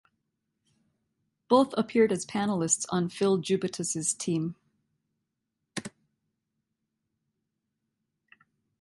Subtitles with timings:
[1.47, 4.55] Both appeared as panellists on Phill Jupitus' team.